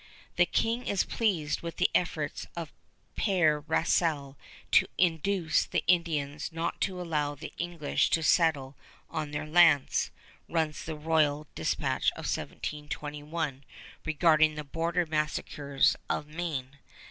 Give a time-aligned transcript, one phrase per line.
[0.35, 2.73] "The King is pleased with the efforts of
[3.15, 4.35] Père Rasle
[4.71, 8.75] to induce the Indians not to allow the English to settle
[9.11, 10.09] on their lands,"
[10.49, 13.63] runs the royal dispatch of 1721
[14.03, 16.79] regarding the border massacres of Maine.